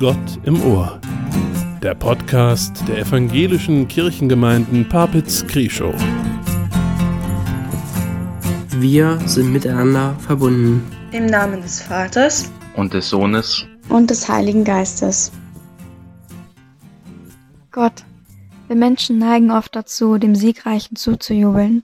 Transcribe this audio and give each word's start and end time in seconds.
Gott 0.00 0.38
im 0.44 0.62
Ohr. 0.62 1.00
Der 1.82 1.96
Podcast 1.96 2.86
der 2.86 2.98
evangelischen 2.98 3.88
Kirchengemeinden 3.88 4.88
Papitz-Krieschow. 4.88 5.92
Wir 8.76 9.18
sind 9.26 9.52
miteinander 9.52 10.14
verbunden. 10.20 10.88
Im 11.10 11.26
Namen 11.26 11.62
des 11.62 11.82
Vaters 11.82 12.48
und 12.76 12.94
des 12.94 13.08
Sohnes 13.08 13.66
und 13.88 14.08
des 14.10 14.28
Heiligen 14.28 14.62
Geistes. 14.62 15.32
Gott, 17.72 18.04
wir 18.68 18.76
Menschen 18.76 19.18
neigen 19.18 19.50
oft 19.50 19.74
dazu, 19.74 20.16
dem 20.18 20.36
Siegreichen 20.36 20.94
zuzujubeln. 20.94 21.82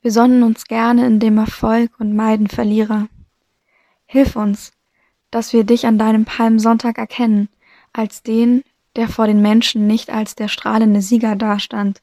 Wir 0.00 0.10
sonnen 0.10 0.42
uns 0.42 0.64
gerne 0.64 1.06
in 1.06 1.20
dem 1.20 1.36
Erfolg 1.36 1.90
und 1.98 2.16
meiden 2.16 2.46
Verlierer. 2.46 3.08
Hilf 4.06 4.36
uns, 4.36 4.72
dass 5.30 5.52
wir 5.52 5.64
dich 5.64 5.86
an 5.86 5.98
deinem 5.98 6.24
Palmsonntag 6.24 6.98
erkennen, 6.98 7.48
als 7.92 8.22
den, 8.22 8.62
der 8.96 9.08
vor 9.08 9.26
den 9.26 9.42
Menschen 9.42 9.86
nicht 9.86 10.10
als 10.10 10.34
der 10.34 10.48
strahlende 10.48 11.02
Sieger 11.02 11.36
dastand, 11.36 12.02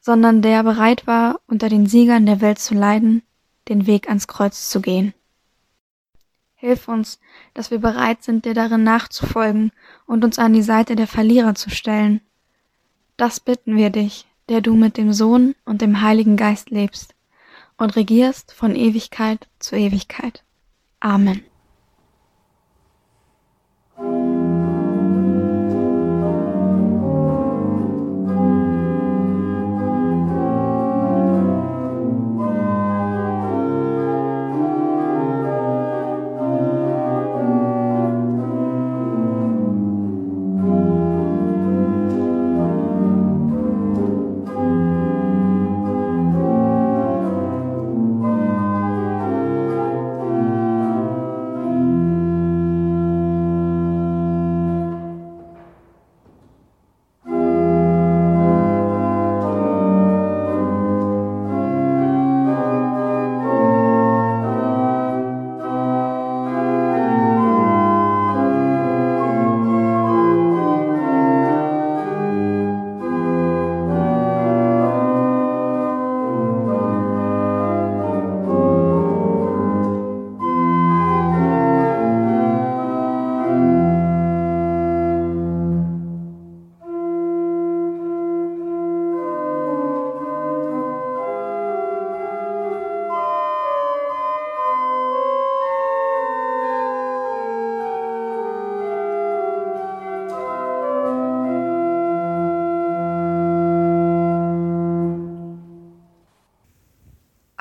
sondern 0.00 0.42
der 0.42 0.62
bereit 0.62 1.06
war, 1.06 1.40
unter 1.46 1.68
den 1.68 1.86
Siegern 1.86 2.26
der 2.26 2.40
Welt 2.40 2.58
zu 2.58 2.74
leiden, 2.74 3.22
den 3.68 3.86
Weg 3.86 4.08
ans 4.08 4.28
Kreuz 4.28 4.68
zu 4.68 4.80
gehen. 4.80 5.14
Hilf 6.54 6.88
uns, 6.88 7.20
dass 7.52 7.70
wir 7.70 7.78
bereit 7.78 8.22
sind, 8.22 8.44
dir 8.44 8.54
darin 8.54 8.84
nachzufolgen 8.84 9.72
und 10.06 10.24
uns 10.24 10.38
an 10.38 10.52
die 10.52 10.62
Seite 10.62 10.96
der 10.96 11.06
Verlierer 11.06 11.54
zu 11.54 11.70
stellen. 11.70 12.20
Das 13.16 13.38
bitten 13.40 13.76
wir 13.76 13.90
dich, 13.90 14.26
der 14.48 14.60
du 14.60 14.74
mit 14.74 14.96
dem 14.96 15.12
Sohn 15.12 15.54
und 15.64 15.82
dem 15.82 16.00
Heiligen 16.00 16.36
Geist 16.36 16.70
lebst 16.70 17.14
und 17.76 17.96
regierst 17.96 18.52
von 18.52 18.76
Ewigkeit 18.76 19.46
zu 19.58 19.76
Ewigkeit. 19.76 20.42
Amen. 21.00 21.44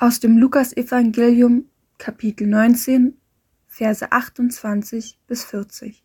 Aus 0.03 0.19
dem 0.19 0.37
Lukasevangelium 0.37 1.69
Kapitel 1.97 2.45
19, 2.45 3.13
Verse 3.67 4.11
28 4.11 5.17
bis 5.27 5.45
40. 5.45 6.03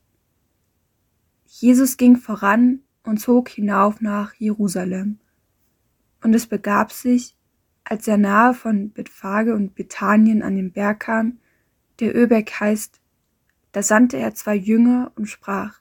Jesus 1.46 1.96
ging 1.96 2.14
voran 2.16 2.82
und 3.02 3.18
zog 3.18 3.48
hinauf 3.48 4.00
nach 4.00 4.34
Jerusalem. 4.34 5.18
Und 6.22 6.32
es 6.32 6.46
begab 6.46 6.92
sich, 6.92 7.34
als 7.82 8.06
er 8.06 8.18
nahe 8.18 8.54
von 8.54 8.90
Bethphage 8.90 9.52
und 9.52 9.74
Bethanien 9.74 10.44
an 10.44 10.54
den 10.54 10.70
Berg 10.70 11.00
kam, 11.00 11.40
der 11.98 12.14
Öbeck 12.14 12.52
heißt, 12.60 13.00
da 13.72 13.82
sandte 13.82 14.16
er 14.18 14.32
zwei 14.32 14.54
Jünger 14.54 15.10
und 15.16 15.26
sprach, 15.26 15.80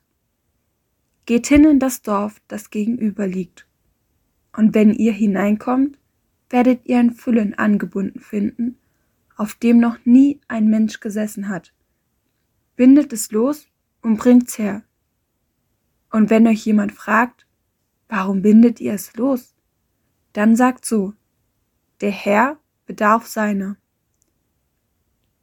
Geht 1.28 1.46
hin 1.46 1.66
in 1.66 1.78
das 1.78 2.02
Dorf, 2.02 2.42
das 2.48 2.72
gegenüber 2.72 3.28
liegt. 3.28 3.68
Und 4.54 4.74
wenn 4.74 4.92
ihr 4.92 5.14
hineinkommt, 5.14 6.00
werdet 6.50 6.85
ihr 6.85 7.00
ein 7.00 7.12
Füllen 7.12 7.53
angebunden 7.53 8.19
finden, 8.19 8.78
auf 9.35 9.56
dem 9.56 9.80
noch 9.80 9.97
nie 10.06 10.40
ein 10.47 10.68
Mensch 10.68 11.00
gesessen 11.00 11.50
hat. 11.50 11.74
Bindet 12.75 13.13
es 13.13 13.31
los 13.31 13.68
und 14.02 14.18
bringt's 14.18 14.57
her. 14.57 14.84
Und 16.12 16.30
wenn 16.30 16.47
euch 16.47 16.66
jemand 16.66 16.91
fragt, 16.91 17.46
warum 18.07 18.41
bindet 18.41 18.80
ihr 18.80 18.94
es 18.94 19.16
los? 19.16 19.56
Dann 20.34 20.56
sagt 20.56 20.86
so, 20.86 21.13
der 22.02 22.12
Herr 22.12 22.59
bedarf 22.86 23.28
seiner. 23.28 23.78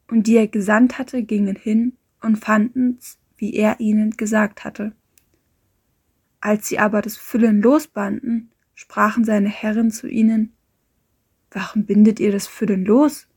Und 0.09 0.27
die 0.27 0.37
er 0.37 0.49
gesandt 0.49 0.99
hatte, 0.99 1.23
gingen 1.23 1.57
hin 1.57 1.97
und 2.21 2.37
fanden's, 2.37 3.19
wie 3.37 3.55
er 3.55 3.81
ihnen 3.81 4.13
gesagt 4.13 4.65
hatte. 4.65 4.93
Als 6.41 6.69
sie 6.69 6.79
aber 6.79 7.03
das 7.03 7.17
Füllen 7.17 7.61
losbanden, 7.61 8.51
sprachen 8.75 9.25
seine 9.25 9.49
Herren 9.49 9.91
zu 9.91 10.09
ihnen, 10.09 10.54
Warum 11.55 11.87
bindet 11.87 12.19
ihr 12.19 12.33
das 12.33 12.49
Füllen 12.49 12.85
los? 12.85 13.29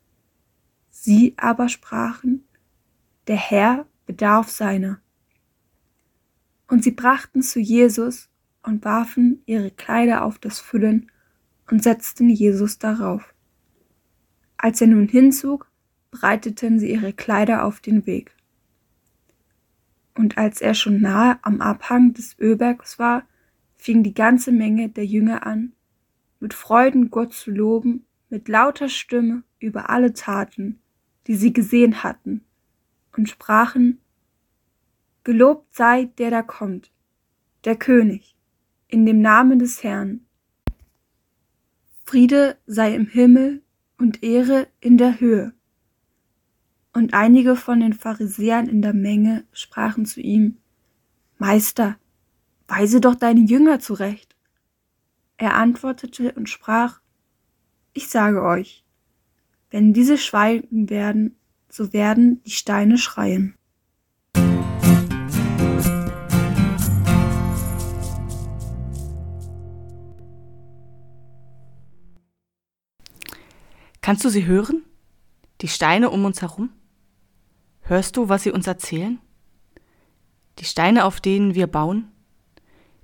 Sie 0.89 1.35
aber 1.38 1.69
sprachen, 1.69 2.44
der 3.28 3.35
Herr 3.35 3.85
bedarf 4.07 4.50
seiner. 4.50 5.00
Und 6.67 6.83
sie 6.83 6.91
brachten 6.91 7.44
zu 7.44 7.59
Jesus 7.59 8.29
und 8.63 8.83
warfen 8.83 9.44
ihre 9.45 9.69
Kleider 9.69 10.23
auf 10.23 10.39
das 10.39 10.59
Füllen 10.59 11.11
und 11.69 11.83
setzten 11.83 12.29
Jesus 12.29 12.79
darauf. 12.79 13.35
Als 14.57 14.81
er 14.81 14.88
nun 14.88 15.07
hinzog, 15.07 15.72
breiteten 16.09 16.79
sie 16.79 16.89
ihre 16.91 17.13
Kleider 17.13 17.63
auf 17.63 17.81
den 17.81 18.07
Weg. 18.07 18.35
Und 20.16 20.39
als 20.39 20.59
er 20.59 20.73
schon 20.73 21.01
nahe 21.01 21.38
am 21.44 21.61
Abhang 21.61 22.13
des 22.13 22.35
Ölbergs 22.39 22.97
war, 22.97 23.27
fing 23.75 24.01
die 24.01 24.16
ganze 24.16 24.51
Menge 24.51 24.89
der 24.89 25.06
Jünger 25.06 25.45
an, 25.45 25.73
mit 26.40 26.53
Freuden 26.53 27.09
Gott 27.09 27.34
zu 27.34 27.52
loben 27.52 28.06
mit 28.30 28.48
lauter 28.48 28.90
Stimme 28.90 29.44
über 29.59 29.90
alle 29.90 30.14
Taten, 30.14 30.80
die 31.28 31.36
sie 31.36 31.53
gesehen 31.53 32.03
hatten, 32.03 32.44
und 33.16 33.30
sprachen 33.30 34.00
Gelobt 35.24 35.75
sei 35.75 36.06
der 36.18 36.31
da 36.31 36.42
kommt, 36.42 36.90
der 37.66 37.75
König, 37.75 38.38
in 38.88 39.06
dem 39.06 39.20
Namen 39.20 39.59
des 39.59 39.84
Herrn. 39.84 40.25
Friede 42.06 42.58
sei 42.66 42.96
im 42.96 43.08
Himmel 43.08 43.62
und 43.98 44.24
Ehre 44.24 44.68
in 44.80 44.98
der 44.98 45.19
Höhe. 45.19 45.54
Und 46.94 47.13
einige 47.13 47.57
von 47.57 47.81
den 47.81 47.92
Pharisäern 47.92 48.68
in 48.68 48.81
der 48.81 48.94
Menge 48.94 49.44
sprachen 49.51 50.06
zu 50.06 50.22
ihm, 50.22 50.60
Meister, 51.38 51.98
weise 52.69 53.01
doch 53.01 53.16
deine 53.16 53.42
Jünger 53.42 53.81
zurecht. 53.81 54.37
Er 55.39 55.54
antwortete 55.54 56.31
und 56.31 56.50
sprach, 56.50 57.00
ich 57.94 58.10
sage 58.10 58.42
euch, 58.42 58.84
wenn 59.69 59.94
diese 59.94 60.18
schweigen 60.18 60.89
werden, 60.89 61.38
so 61.69 61.94
werden 61.94 62.42
die 62.44 62.51
Steine 62.51 62.98
schreien. 62.98 63.54
Kannst 74.01 74.25
du 74.25 74.30
sie 74.30 74.48
hören? 74.48 74.83
Die 75.62 75.68
Steine 75.68 76.10
um 76.10 76.25
uns 76.25 76.42
herum? 76.42 76.72
Hörst 77.81 78.18
du, 78.18 78.28
was 78.28 78.42
sie 78.42 78.51
uns 78.51 78.66
erzählen? 78.66 79.19
Die 80.57 80.66
Steine, 80.66 81.06
auf 81.06 81.22
denen 81.22 81.54
wir 81.54 81.68
bauen? 81.68 82.12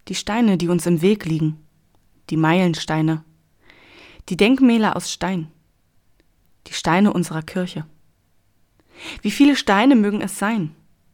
Die 0.07 0.15
Steine, 0.15 0.57
die 0.57 0.69
uns 0.69 0.87
im 0.87 1.03
Weg 1.03 1.25
liegen? 1.25 1.62
Die 2.29 2.37
Meilensteine? 2.37 3.23
Die 4.29 4.37
Denkmäler 4.37 4.95
aus 4.95 5.11
Stein. 5.11 5.51
Die 6.67 6.73
Steine 6.73 7.11
unserer 7.11 7.41
Kirche. 7.41 7.85
Wie 9.21 9.31
viele 9.31 9.55
Steine 9.55 9.95
mögen 9.95 10.21
es 10.21 10.39
sein, 10.39 10.73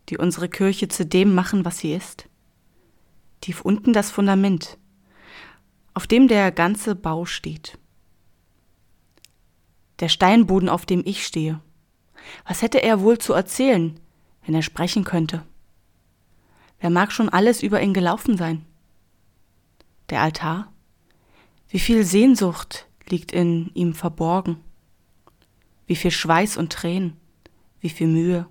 die 0.09 0.17
unsere 0.17 0.50
Kirche 0.50 0.88
zu 0.88 1.06
dem 1.06 1.33
machen, 1.33 1.65
was 1.65 1.79
sie 1.79 1.94
ist. 1.94 2.27
Tief 3.41 3.61
unten 3.61 3.94
das 3.94 4.11
Fundament, 4.11 4.77
auf 5.94 6.06
dem 6.06 6.27
der 6.27 6.51
ganze 6.51 6.95
Bau 6.95 7.25
steht. 7.25 7.77
Der 10.00 10.09
Steinboden, 10.09 10.69
auf 10.69 10.85
dem 10.85 11.01
ich 11.05 11.25
stehe. 11.25 11.59
Was 12.45 12.62
hätte 12.62 12.83
er 12.83 13.01
wohl 13.01 13.17
zu 13.17 13.33
erzählen, 13.33 14.00
wenn 14.45 14.53
er 14.53 14.62
sprechen 14.62 15.03
könnte? 15.03 15.44
Wer 16.79 16.89
mag 16.89 17.12
schon 17.12 17.29
alles 17.29 17.63
über 17.63 17.81
ihn 17.81 17.94
gelaufen 17.94 18.38
sein? 18.38 18.65
Der 20.09 20.21
Altar? 20.21 20.71
Wie 21.69 21.80
viel 21.80 22.04
Sehnsucht 22.04 22.88
liegt 23.10 23.31
in 23.31 23.69
ihm 23.75 23.94
verborgen? 23.94 24.57
Wie 25.86 25.95
viel 25.95 26.10
Schweiß 26.10 26.57
und 26.57 26.74
Tränen? 26.74 27.16
Wie 27.80 27.89
viel 27.89 28.07
Mühe? 28.07 28.48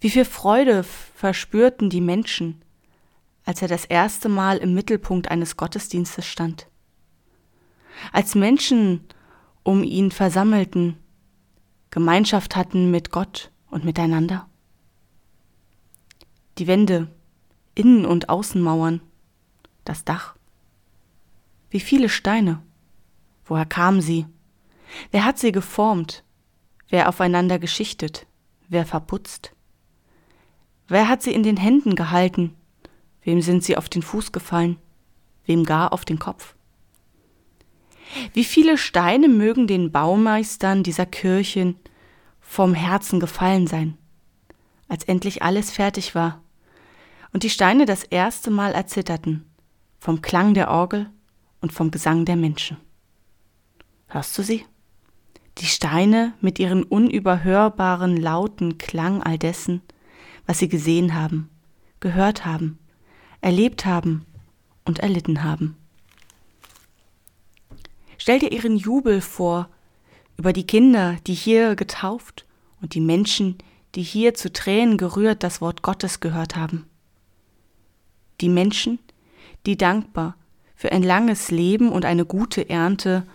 Wie 0.00 0.10
viel 0.10 0.26
Freude 0.26 0.84
verspürten 0.84 1.88
die 1.88 2.02
Menschen, 2.02 2.62
als 3.46 3.62
er 3.62 3.68
das 3.68 3.86
erste 3.86 4.28
Mal 4.28 4.58
im 4.58 4.74
Mittelpunkt 4.74 5.30
eines 5.30 5.56
Gottesdienstes 5.56 6.26
stand? 6.26 6.66
Als 8.12 8.34
Menschen 8.34 9.00
um 9.62 9.82
ihn 9.82 10.10
versammelten, 10.10 10.98
Gemeinschaft 11.90 12.54
hatten 12.54 12.90
mit 12.90 13.10
Gott 13.10 13.50
und 13.70 13.84
miteinander? 13.84 14.46
Die 16.58 16.66
Wände, 16.66 17.08
Innen- 17.74 18.04
und 18.04 18.28
Außenmauern, 18.28 19.00
das 19.84 20.04
Dach. 20.04 20.34
Wie 21.70 21.80
viele 21.80 22.08
Steine. 22.08 22.62
Woher 23.44 23.66
kamen 23.66 24.00
sie? 24.00 24.26
Wer 25.12 25.24
hat 25.24 25.38
sie 25.38 25.52
geformt? 25.52 26.24
Wer 26.88 27.08
aufeinander 27.08 27.58
geschichtet? 27.58 28.26
Wer 28.68 28.84
verputzt? 28.84 29.52
Wer 30.88 31.08
hat 31.08 31.22
sie 31.22 31.32
in 31.32 31.44
den 31.44 31.56
Händen 31.56 31.94
gehalten? 31.94 32.56
Wem 33.22 33.40
sind 33.40 33.62
sie 33.62 33.76
auf 33.76 33.88
den 33.88 34.02
Fuß 34.02 34.32
gefallen? 34.32 34.76
Wem 35.46 35.64
gar 35.64 35.92
auf 35.92 36.04
den 36.04 36.18
Kopf? 36.18 36.54
Wie 38.32 38.44
viele 38.44 38.76
Steine 38.76 39.28
mögen 39.28 39.68
den 39.68 39.92
Baumeistern 39.92 40.82
dieser 40.82 41.06
Kirchen 41.06 41.76
vom 42.40 42.74
Herzen 42.74 43.20
gefallen 43.20 43.68
sein, 43.68 43.96
als 44.88 45.04
endlich 45.04 45.42
alles 45.42 45.70
fertig 45.70 46.16
war 46.16 46.42
und 47.32 47.44
die 47.44 47.50
Steine 47.50 47.86
das 47.86 48.02
erste 48.02 48.50
Mal 48.50 48.72
erzitterten 48.72 49.48
vom 50.00 50.22
Klang 50.22 50.54
der 50.54 50.70
Orgel 50.70 51.08
und 51.60 51.72
vom 51.72 51.90
Gesang 51.90 52.24
der 52.24 52.36
Menschen. 52.36 52.76
Hörst 54.08 54.36
du 54.36 54.42
sie? 54.42 54.64
Die 55.58 55.66
Steine 55.66 56.32
mit 56.40 56.58
ihren 56.58 56.82
unüberhörbaren 56.82 58.16
lauten 58.16 58.78
Klang 58.78 59.22
all 59.22 59.38
dessen, 59.38 59.82
was 60.46 60.58
sie 60.58 60.68
gesehen 60.68 61.14
haben, 61.14 61.50
gehört 62.00 62.44
haben, 62.46 62.78
erlebt 63.40 63.84
haben 63.84 64.24
und 64.84 65.00
erlitten 65.00 65.44
haben. 65.44 65.76
Stell 68.18 68.38
dir 68.38 68.52
ihren 68.52 68.76
Jubel 68.76 69.20
vor 69.20 69.68
über 70.36 70.52
die 70.52 70.66
Kinder, 70.66 71.16
die 71.26 71.34
hier 71.34 71.76
getauft 71.76 72.46
und 72.80 72.94
die 72.94 73.00
Menschen, 73.00 73.58
die 73.94 74.02
hier 74.02 74.34
zu 74.34 74.52
Tränen 74.52 74.96
gerührt 74.96 75.42
das 75.42 75.60
Wort 75.60 75.82
Gottes 75.82 76.20
gehört 76.20 76.56
haben. 76.56 76.86
Die 78.40 78.48
Menschen, 78.48 78.98
die 79.66 79.76
dankbar 79.76 80.36
für 80.80 80.92
ein 80.92 81.02
langes 81.02 81.50
Leben 81.50 81.92
und 81.92 82.06
eine 82.06 82.24
gute 82.24 82.70
Ernte 82.70 83.26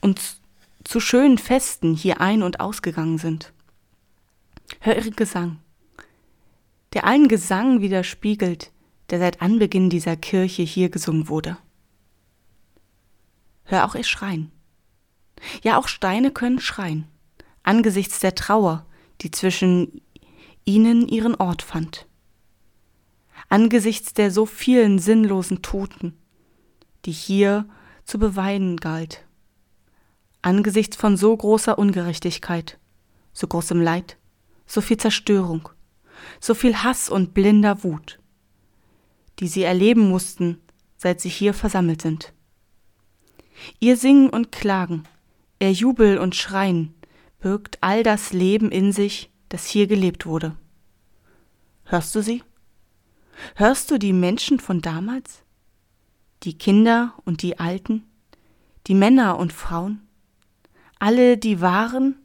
und 0.00 0.40
zu 0.82 0.98
schönen 0.98 1.38
Festen 1.38 1.94
hier 1.94 2.20
ein- 2.20 2.42
und 2.42 2.58
ausgegangen 2.58 3.16
sind. 3.16 3.52
Hör 4.80 4.96
ihren 4.96 5.14
Gesang, 5.14 5.60
der 6.92 7.04
allen 7.04 7.28
Gesang 7.28 7.80
widerspiegelt, 7.80 8.72
der 9.10 9.20
seit 9.20 9.40
Anbeginn 9.40 9.88
dieser 9.88 10.16
Kirche 10.16 10.64
hier 10.64 10.88
gesungen 10.88 11.28
wurde. 11.28 11.58
Hör 13.62 13.84
auch 13.84 13.94
ihr 13.94 14.02
Schreien. 14.02 14.50
Ja, 15.62 15.78
auch 15.78 15.86
Steine 15.86 16.32
können 16.32 16.58
schreien, 16.58 17.06
angesichts 17.62 18.18
der 18.18 18.34
Trauer, 18.34 18.84
die 19.20 19.30
zwischen 19.30 20.02
ihnen 20.64 21.06
ihren 21.06 21.36
Ort 21.36 21.62
fand. 21.62 22.08
Angesichts 23.48 24.12
der 24.12 24.32
so 24.32 24.44
vielen 24.44 24.98
sinnlosen 24.98 25.62
Toten, 25.62 26.16
die 27.04 27.12
hier 27.12 27.66
zu 28.04 28.18
beweinen 28.18 28.76
galt. 28.76 29.24
Angesichts 30.42 30.96
von 30.96 31.16
so 31.16 31.36
großer 31.36 31.78
Ungerechtigkeit, 31.78 32.78
so 33.32 33.46
großem 33.46 33.80
Leid, 33.80 34.16
so 34.66 34.80
viel 34.80 34.96
Zerstörung, 34.96 35.68
so 36.40 36.54
viel 36.54 36.76
Hass 36.76 37.08
und 37.08 37.34
blinder 37.34 37.84
Wut, 37.84 38.18
die 39.38 39.48
sie 39.48 39.62
erleben 39.62 40.08
mussten, 40.08 40.60
seit 40.96 41.20
sie 41.20 41.28
hier 41.28 41.54
versammelt 41.54 42.02
sind. 42.02 42.32
Ihr 43.78 43.96
Singen 43.96 44.30
und 44.30 44.52
Klagen, 44.52 45.04
ihr 45.60 45.72
Jubel 45.72 46.18
und 46.18 46.34
Schreien 46.34 46.94
birgt 47.40 47.78
all 47.80 48.02
das 48.02 48.32
Leben 48.32 48.70
in 48.70 48.92
sich, 48.92 49.30
das 49.48 49.66
hier 49.66 49.86
gelebt 49.86 50.26
wurde. 50.26 50.56
Hörst 51.84 52.14
du 52.14 52.22
sie? 52.22 52.42
Hörst 53.56 53.90
du 53.90 53.98
die 53.98 54.12
Menschen 54.12 54.60
von 54.60 54.80
damals? 54.80 55.42
Die 56.42 56.56
Kinder 56.56 57.14
und 57.24 57.42
die 57.42 57.58
Alten, 57.58 58.04
die 58.86 58.94
Männer 58.94 59.38
und 59.38 59.52
Frauen, 59.52 60.06
alle, 60.98 61.36
die 61.36 61.60
waren 61.60 62.16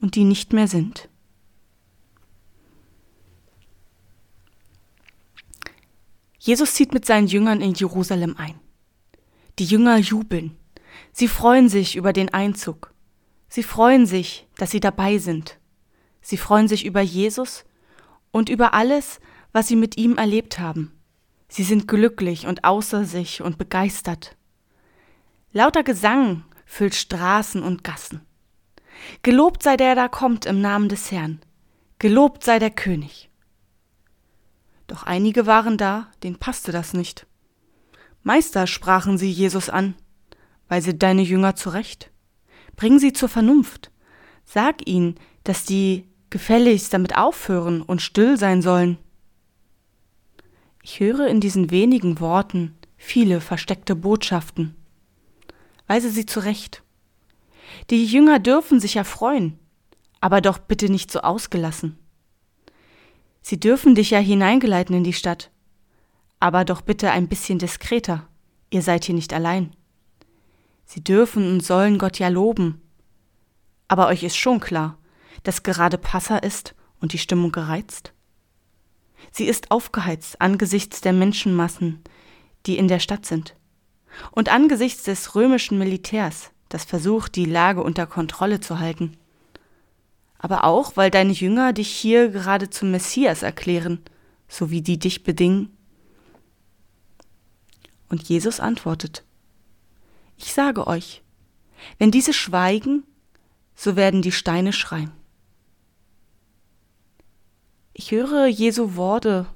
und 0.00 0.14
die 0.14 0.24
nicht 0.24 0.52
mehr 0.52 0.68
sind. 0.68 1.08
Jesus 6.38 6.74
zieht 6.74 6.92
mit 6.92 7.06
seinen 7.06 7.26
Jüngern 7.26 7.62
in 7.62 7.72
Jerusalem 7.72 8.36
ein. 8.36 8.60
Die 9.58 9.64
Jünger 9.64 9.96
jubeln. 9.96 10.56
Sie 11.12 11.28
freuen 11.28 11.70
sich 11.70 11.96
über 11.96 12.12
den 12.12 12.34
Einzug. 12.34 12.92
Sie 13.48 13.62
freuen 13.62 14.04
sich, 14.04 14.46
dass 14.58 14.70
sie 14.70 14.80
dabei 14.80 15.16
sind. 15.16 15.58
Sie 16.20 16.36
freuen 16.36 16.68
sich 16.68 16.84
über 16.84 17.00
Jesus 17.00 17.64
und 18.30 18.48
über 18.48 18.74
alles, 18.74 19.20
was 19.52 19.68
sie 19.68 19.76
mit 19.76 19.96
ihm 19.96 20.18
erlebt 20.18 20.58
haben. 20.58 20.92
Sie 21.54 21.62
sind 21.62 21.86
glücklich 21.86 22.48
und 22.48 22.64
außer 22.64 23.04
sich 23.04 23.40
und 23.40 23.58
begeistert. 23.58 24.36
Lauter 25.52 25.84
Gesang 25.84 26.42
füllt 26.66 26.96
Straßen 26.96 27.62
und 27.62 27.84
Gassen. 27.84 28.22
Gelobt 29.22 29.62
sei 29.62 29.76
der, 29.76 29.94
der 29.94 30.08
kommt 30.08 30.46
im 30.46 30.60
Namen 30.60 30.88
des 30.88 31.12
Herrn. 31.12 31.38
Gelobt 32.00 32.42
sei 32.42 32.58
der 32.58 32.72
König. 32.72 33.30
Doch 34.88 35.04
einige 35.04 35.46
waren 35.46 35.78
da, 35.78 36.08
denen 36.24 36.40
passte 36.40 36.72
das 36.72 36.92
nicht. 36.92 37.24
Meister, 38.24 38.66
sprachen 38.66 39.16
sie 39.16 39.30
Jesus 39.30 39.70
an, 39.70 39.94
weise 40.66 40.92
deine 40.92 41.22
Jünger 41.22 41.54
zurecht. 41.54 42.10
Bring 42.74 42.98
sie 42.98 43.12
zur 43.12 43.28
Vernunft. 43.28 43.92
Sag 44.44 44.88
ihnen, 44.88 45.14
dass 45.44 45.64
die 45.64 46.08
gefälligst 46.30 46.92
damit 46.92 47.16
aufhören 47.16 47.80
und 47.80 48.02
still 48.02 48.38
sein 48.38 48.60
sollen. 48.60 48.98
Ich 50.86 51.00
höre 51.00 51.28
in 51.28 51.40
diesen 51.40 51.70
wenigen 51.70 52.20
Worten 52.20 52.76
viele 52.98 53.40
versteckte 53.40 53.96
Botschaften. 53.96 54.76
Weise 55.86 56.10
sie 56.10 56.26
zurecht. 56.26 56.82
Die 57.88 58.04
Jünger 58.04 58.38
dürfen 58.38 58.80
sich 58.80 58.92
ja 58.92 59.04
freuen, 59.04 59.58
aber 60.20 60.42
doch 60.42 60.58
bitte 60.58 60.90
nicht 60.90 61.10
so 61.10 61.20
ausgelassen. 61.20 61.98
Sie 63.40 63.58
dürfen 63.58 63.94
dich 63.94 64.10
ja 64.10 64.18
hineingeleiten 64.18 64.94
in 64.94 65.04
die 65.04 65.14
Stadt, 65.14 65.50
aber 66.38 66.66
doch 66.66 66.82
bitte 66.82 67.10
ein 67.12 67.28
bisschen 67.28 67.58
diskreter, 67.58 68.28
ihr 68.68 68.82
seid 68.82 69.06
hier 69.06 69.14
nicht 69.14 69.32
allein. 69.32 69.74
Sie 70.84 71.02
dürfen 71.02 71.50
und 71.50 71.60
sollen 71.62 71.96
Gott 71.96 72.18
ja 72.18 72.28
loben, 72.28 72.82
aber 73.88 74.08
euch 74.08 74.22
ist 74.22 74.36
schon 74.36 74.60
klar, 74.60 74.98
dass 75.44 75.62
gerade 75.62 75.96
Passa 75.96 76.36
ist 76.36 76.74
und 77.00 77.14
die 77.14 77.18
Stimmung 77.18 77.52
gereizt? 77.52 78.12
Sie 79.32 79.44
ist 79.44 79.70
aufgeheizt 79.70 80.40
angesichts 80.40 81.00
der 81.00 81.12
Menschenmassen, 81.12 82.02
die 82.66 82.78
in 82.78 82.88
der 82.88 83.00
Stadt 83.00 83.26
sind. 83.26 83.56
Und 84.30 84.48
angesichts 84.48 85.04
des 85.04 85.34
römischen 85.34 85.78
Militärs, 85.78 86.50
das 86.68 86.84
versucht, 86.84 87.36
die 87.36 87.44
Lage 87.44 87.82
unter 87.82 88.06
Kontrolle 88.06 88.60
zu 88.60 88.78
halten. 88.78 89.16
Aber 90.38 90.64
auch, 90.64 90.96
weil 90.96 91.10
deine 91.10 91.32
Jünger 91.32 91.72
dich 91.72 91.88
hier 91.88 92.28
gerade 92.28 92.70
zum 92.70 92.90
Messias 92.90 93.42
erklären, 93.42 94.00
so 94.48 94.70
wie 94.70 94.82
die 94.82 94.98
dich 94.98 95.24
bedingen. 95.24 95.76
Und 98.08 98.28
Jesus 98.28 98.60
antwortet, 98.60 99.24
ich 100.36 100.52
sage 100.52 100.86
euch, 100.86 101.22
wenn 101.98 102.10
diese 102.10 102.32
schweigen, 102.32 103.04
so 103.74 103.96
werden 103.96 104.22
die 104.22 104.32
Steine 104.32 104.72
schreien. 104.72 105.12
Ich 107.96 108.10
höre 108.10 108.46
Jesu 108.46 108.96
Worte 108.96 109.46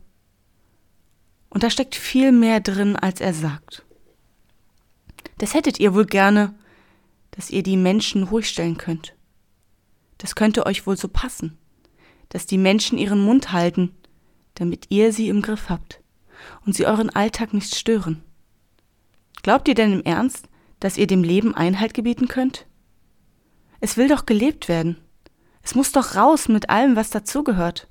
und 1.50 1.64
da 1.64 1.70
steckt 1.70 1.96
viel 1.96 2.30
mehr 2.30 2.60
drin, 2.60 2.94
als 2.94 3.20
er 3.20 3.34
sagt. 3.34 3.84
Das 5.38 5.54
hättet 5.54 5.80
ihr 5.80 5.92
wohl 5.92 6.06
gerne, 6.06 6.54
dass 7.32 7.50
ihr 7.50 7.64
die 7.64 7.76
Menschen 7.76 8.22
ruhig 8.22 8.48
stellen 8.48 8.78
könnt. 8.78 9.16
Das 10.18 10.36
könnte 10.36 10.66
euch 10.66 10.86
wohl 10.86 10.96
so 10.96 11.08
passen, 11.08 11.58
dass 12.28 12.46
die 12.46 12.58
Menschen 12.58 12.96
ihren 12.96 13.20
Mund 13.20 13.50
halten, 13.50 13.92
damit 14.54 14.86
ihr 14.88 15.12
sie 15.12 15.28
im 15.28 15.42
Griff 15.42 15.68
habt 15.68 16.00
und 16.64 16.76
sie 16.76 16.86
euren 16.86 17.10
Alltag 17.10 17.52
nicht 17.52 17.74
stören. 17.74 18.22
Glaubt 19.42 19.66
ihr 19.66 19.74
denn 19.74 19.92
im 19.92 20.04
Ernst, 20.04 20.48
dass 20.78 20.96
ihr 20.96 21.08
dem 21.08 21.24
Leben 21.24 21.56
Einhalt 21.56 21.92
gebieten 21.92 22.28
könnt? 22.28 22.66
Es 23.80 23.96
will 23.96 24.06
doch 24.06 24.26
gelebt 24.26 24.68
werden. 24.68 24.96
Es 25.62 25.74
muss 25.74 25.90
doch 25.90 26.14
raus 26.14 26.46
mit 26.46 26.70
allem, 26.70 26.94
was 26.94 27.10
dazugehört. 27.10 27.88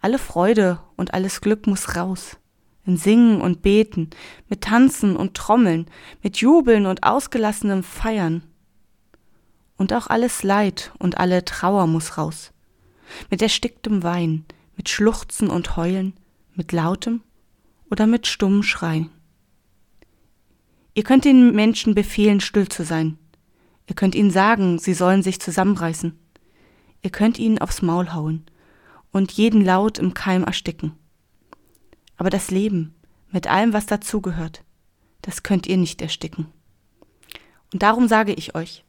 Alle 0.00 0.18
Freude 0.18 0.80
und 0.96 1.14
alles 1.14 1.40
Glück 1.40 1.66
muss 1.66 1.96
raus. 1.96 2.36
In 2.84 2.96
Singen 2.96 3.40
und 3.40 3.62
Beten, 3.62 4.10
mit 4.48 4.60
Tanzen 4.60 5.16
und 5.16 5.34
Trommeln, 5.34 5.86
mit 6.22 6.36
Jubeln 6.36 6.86
und 6.86 7.02
ausgelassenem 7.02 7.82
Feiern. 7.82 8.44
Und 9.76 9.92
auch 9.92 10.06
alles 10.06 10.42
Leid 10.42 10.92
und 10.98 11.18
alle 11.18 11.44
Trauer 11.44 11.86
muss 11.86 12.16
raus. 12.16 12.52
Mit 13.30 13.42
ersticktem 13.42 14.02
Wein, 14.02 14.44
mit 14.76 14.88
Schluchzen 14.88 15.48
und 15.48 15.76
Heulen, 15.76 16.14
mit 16.54 16.72
lautem 16.72 17.22
oder 17.90 18.06
mit 18.06 18.26
stummem 18.26 18.62
Schreien. 18.62 19.10
Ihr 20.94 21.02
könnt 21.02 21.24
den 21.24 21.54
Menschen 21.54 21.94
befehlen, 21.94 22.40
still 22.40 22.68
zu 22.68 22.84
sein. 22.84 23.18
Ihr 23.88 23.96
könnt 23.96 24.14
ihnen 24.14 24.30
sagen, 24.30 24.78
sie 24.78 24.94
sollen 24.94 25.22
sich 25.22 25.40
zusammenreißen. 25.40 26.18
Ihr 27.02 27.10
könnt 27.10 27.38
ihnen 27.38 27.58
aufs 27.58 27.82
Maul 27.82 28.12
hauen 28.12 28.46
und 29.16 29.32
jeden 29.32 29.64
Laut 29.64 29.98
im 29.98 30.14
Keim 30.14 30.44
ersticken. 30.44 30.92
Aber 32.16 32.30
das 32.30 32.50
Leben, 32.50 32.94
mit 33.30 33.46
allem, 33.46 33.72
was 33.72 33.86
dazugehört, 33.86 34.62
das 35.22 35.42
könnt 35.42 35.66
ihr 35.66 35.76
nicht 35.76 36.02
ersticken. 36.02 36.46
Und 37.72 37.82
darum 37.82 38.08
sage 38.08 38.32
ich 38.32 38.54
euch, 38.54 38.84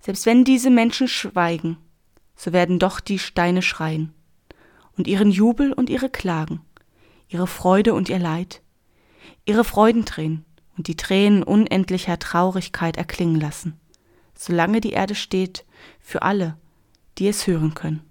selbst 0.00 0.26
wenn 0.26 0.44
diese 0.44 0.70
Menschen 0.70 1.08
schweigen, 1.08 1.76
so 2.36 2.52
werden 2.52 2.78
doch 2.78 3.00
die 3.00 3.18
Steine 3.18 3.62
schreien, 3.62 4.14
und 4.96 5.06
ihren 5.06 5.30
Jubel 5.30 5.72
und 5.72 5.90
ihre 5.90 6.08
Klagen, 6.08 6.60
ihre 7.28 7.46
Freude 7.46 7.94
und 7.94 8.08
ihr 8.08 8.18
Leid, 8.18 8.62
ihre 9.44 9.62
Freudentränen 9.62 10.44
und 10.76 10.88
die 10.88 10.96
Tränen 10.96 11.42
unendlicher 11.42 12.18
Traurigkeit 12.18 12.96
erklingen 12.96 13.40
lassen, 13.40 13.78
solange 14.34 14.80
die 14.80 14.92
Erde 14.92 15.14
steht, 15.14 15.66
für 16.00 16.22
alle, 16.22 16.56
die 17.18 17.28
es 17.28 17.46
hören 17.46 17.74
können. 17.74 18.07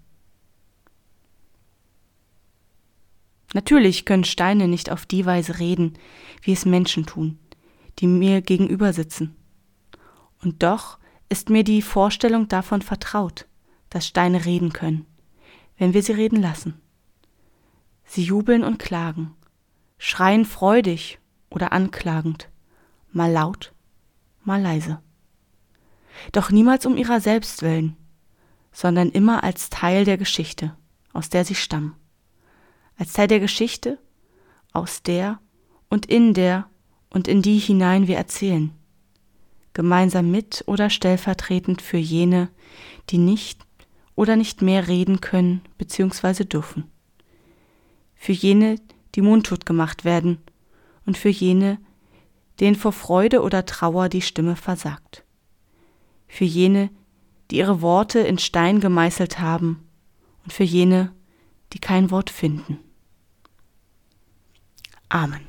Natürlich 3.54 4.04
können 4.04 4.24
Steine 4.24 4.68
nicht 4.68 4.90
auf 4.90 5.06
die 5.06 5.24
Weise 5.24 5.58
reden, 5.58 5.94
wie 6.42 6.52
es 6.52 6.66
Menschen 6.66 7.06
tun, 7.06 7.38
die 7.98 8.06
mir 8.06 8.42
gegenüber 8.42 8.92
sitzen. 8.92 9.36
Und 10.42 10.62
doch 10.62 10.98
ist 11.28 11.50
mir 11.50 11.64
die 11.64 11.82
Vorstellung 11.82 12.48
davon 12.48 12.82
vertraut, 12.82 13.46
dass 13.90 14.06
Steine 14.06 14.44
reden 14.44 14.72
können, 14.72 15.06
wenn 15.78 15.94
wir 15.94 16.02
sie 16.02 16.12
reden 16.12 16.40
lassen. 16.42 16.80
Sie 18.04 18.22
jubeln 18.22 18.64
und 18.64 18.78
klagen, 18.78 19.34
schreien 19.98 20.44
freudig 20.44 21.18
oder 21.50 21.72
anklagend, 21.72 22.48
mal 23.12 23.30
laut, 23.30 23.72
mal 24.44 24.60
leise. 24.60 25.00
Doch 26.32 26.50
niemals 26.50 26.84
um 26.84 26.96
ihrer 26.96 27.20
selbst 27.20 27.62
willen, 27.62 27.96
sondern 28.72 29.10
immer 29.10 29.42
als 29.42 29.70
Teil 29.70 30.04
der 30.04 30.18
Geschichte, 30.18 30.76
aus 31.12 31.30
der 31.30 31.44
sie 31.44 31.54
stammen 31.54 31.94
als 32.98 33.12
Teil 33.12 33.28
der 33.28 33.40
Geschichte, 33.40 33.98
aus 34.72 35.02
der 35.02 35.40
und 35.88 36.06
in 36.06 36.34
der 36.34 36.68
und 37.10 37.28
in 37.28 37.40
die 37.40 37.58
hinein 37.58 38.06
wir 38.06 38.16
erzählen, 38.16 38.72
gemeinsam 39.72 40.30
mit 40.30 40.64
oder 40.66 40.90
stellvertretend 40.90 41.80
für 41.80 41.96
jene, 41.96 42.50
die 43.10 43.18
nicht 43.18 43.64
oder 44.14 44.36
nicht 44.36 44.62
mehr 44.62 44.88
reden 44.88 45.20
können 45.20 45.62
bzw. 45.78 46.44
dürfen, 46.44 46.90
für 48.14 48.32
jene, 48.32 48.76
die 49.14 49.22
mundtot 49.22 49.64
gemacht 49.64 50.04
werden 50.04 50.38
und 51.06 51.16
für 51.16 51.30
jene, 51.30 51.78
denen 52.60 52.76
vor 52.76 52.92
Freude 52.92 53.42
oder 53.42 53.64
Trauer 53.64 54.08
die 54.08 54.22
Stimme 54.22 54.56
versagt, 54.56 55.24
für 56.26 56.44
jene, 56.44 56.90
die 57.50 57.58
ihre 57.58 57.80
Worte 57.80 58.18
in 58.18 58.38
Stein 58.38 58.80
gemeißelt 58.80 59.38
haben 59.38 59.88
und 60.44 60.52
für 60.52 60.64
jene, 60.64 61.12
die 61.72 61.78
kein 61.78 62.10
Wort 62.10 62.28
finden. 62.30 62.78
Amen. 65.10 65.47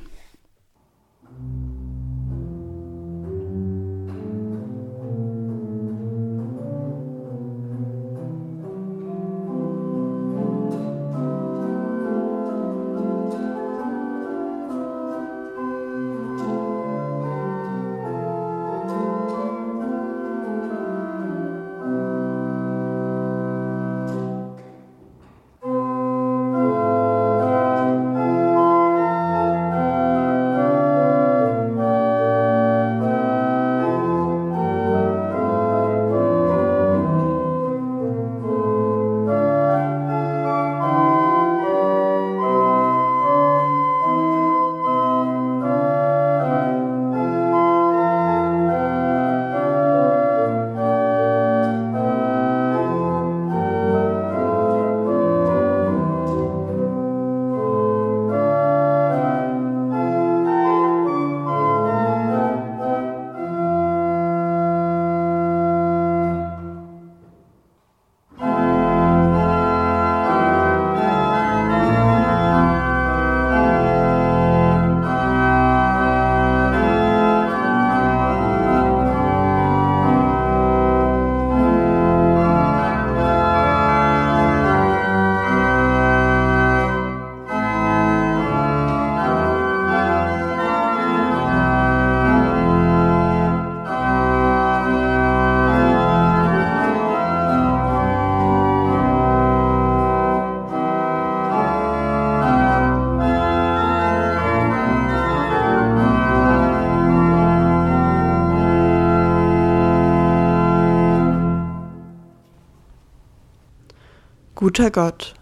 Guter 114.70 114.92
Gott, 114.92 115.34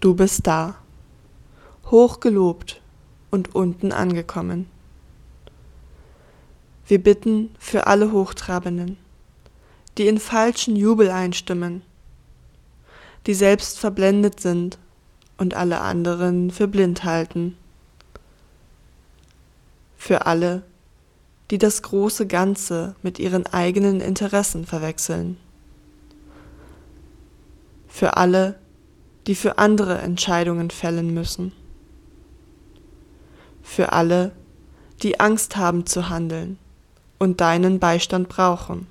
du 0.00 0.14
bist 0.14 0.46
da, 0.46 0.74
hoch 1.90 2.20
gelobt 2.20 2.82
und 3.30 3.54
unten 3.54 3.90
angekommen. 3.90 4.68
Wir 6.86 7.02
bitten 7.02 7.54
für 7.58 7.86
alle 7.86 8.12
Hochtrabenden, 8.12 8.98
die 9.96 10.06
in 10.06 10.20
falschen 10.20 10.76
Jubel 10.76 11.08
einstimmen, 11.10 11.80
die 13.26 13.32
selbst 13.32 13.78
verblendet 13.78 14.40
sind 14.40 14.76
und 15.38 15.54
alle 15.54 15.80
anderen 15.80 16.50
für 16.50 16.68
blind 16.68 17.02
halten. 17.02 17.56
Für 19.96 20.26
alle, 20.26 20.64
die 21.50 21.56
das 21.56 21.80
große 21.80 22.26
Ganze 22.26 22.94
mit 23.00 23.18
ihren 23.18 23.46
eigenen 23.46 24.02
Interessen 24.02 24.66
verwechseln 24.66 25.38
für 27.96 28.18
alle, 28.18 28.58
die 29.26 29.34
für 29.34 29.58
andere 29.58 29.98
Entscheidungen 29.98 30.70
fällen 30.70 31.12
müssen, 31.12 31.52
für 33.62 33.92
alle, 33.92 34.32
die 35.02 35.18
Angst 35.18 35.56
haben 35.56 35.84
zu 35.86 36.08
handeln 36.08 36.58
und 37.18 37.40
deinen 37.40 37.80
Beistand 37.80 38.28
brauchen. 38.28 38.86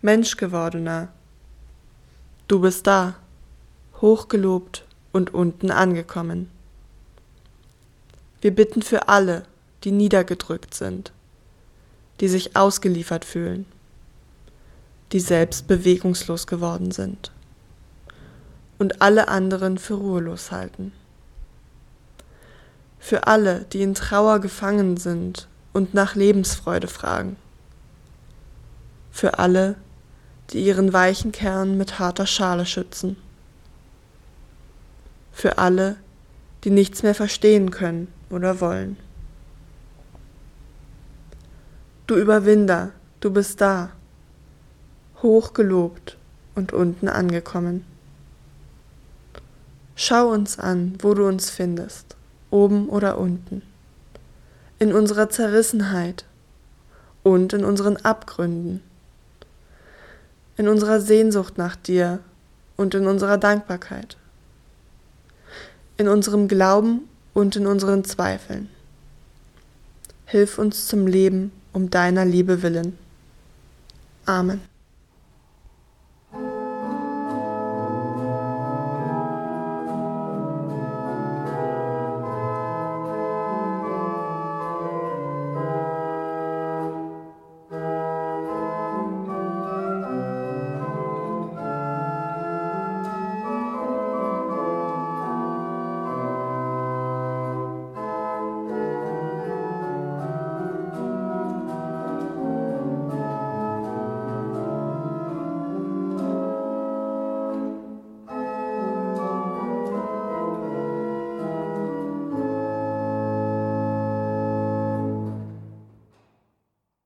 Menschgewordener, 0.00 1.08
du 2.48 2.60
bist 2.60 2.86
da, 2.86 3.16
hochgelobt 4.00 4.84
und 5.12 5.34
unten 5.34 5.70
angekommen. 5.70 6.50
Wir 8.40 8.54
bitten 8.54 8.80
für 8.80 9.08
alle, 9.08 9.42
die 9.84 9.92
niedergedrückt 9.92 10.72
sind, 10.72 11.12
die 12.20 12.28
sich 12.28 12.56
ausgeliefert 12.56 13.26
fühlen, 13.26 13.66
die 15.12 15.20
selbst 15.20 15.68
bewegungslos 15.68 16.46
geworden 16.46 16.90
sind 16.90 17.30
und 18.80 19.02
alle 19.02 19.28
anderen 19.28 19.76
für 19.76 19.92
ruhelos 19.92 20.50
halten. 20.50 20.92
Für 22.98 23.26
alle, 23.26 23.66
die 23.72 23.82
in 23.82 23.94
Trauer 23.94 24.38
gefangen 24.38 24.96
sind 24.96 25.48
und 25.74 25.92
nach 25.92 26.14
Lebensfreude 26.14 26.88
fragen. 26.88 27.36
Für 29.10 29.38
alle, 29.38 29.76
die 30.48 30.64
ihren 30.64 30.94
weichen 30.94 31.30
Kern 31.30 31.76
mit 31.76 31.98
harter 31.98 32.26
Schale 32.26 32.64
schützen. 32.64 33.18
Für 35.30 35.58
alle, 35.58 35.96
die 36.64 36.70
nichts 36.70 37.02
mehr 37.02 37.14
verstehen 37.14 37.70
können 37.70 38.08
oder 38.30 38.62
wollen. 38.62 38.96
Du 42.06 42.16
Überwinder, 42.16 42.92
du 43.20 43.30
bist 43.30 43.60
da, 43.60 43.90
hoch 45.20 45.52
gelobt 45.52 46.16
und 46.54 46.72
unten 46.72 47.08
angekommen. 47.08 47.89
Schau 50.02 50.30
uns 50.30 50.58
an, 50.58 50.94
wo 51.00 51.12
du 51.12 51.26
uns 51.26 51.50
findest, 51.50 52.16
oben 52.50 52.88
oder 52.88 53.18
unten, 53.18 53.60
in 54.78 54.94
unserer 54.94 55.28
Zerrissenheit 55.28 56.24
und 57.22 57.52
in 57.52 57.66
unseren 57.66 57.98
Abgründen, 57.98 58.82
in 60.56 60.68
unserer 60.68 61.02
Sehnsucht 61.02 61.58
nach 61.58 61.76
dir 61.76 62.20
und 62.78 62.94
in 62.94 63.06
unserer 63.06 63.36
Dankbarkeit, 63.36 64.16
in 65.98 66.08
unserem 66.08 66.48
Glauben 66.48 67.06
und 67.34 67.56
in 67.56 67.66
unseren 67.66 68.02
Zweifeln. 68.02 68.70
Hilf 70.24 70.58
uns 70.58 70.86
zum 70.86 71.06
Leben 71.06 71.52
um 71.74 71.90
deiner 71.90 72.24
Liebe 72.24 72.62
willen. 72.62 72.96
Amen. 74.24 74.62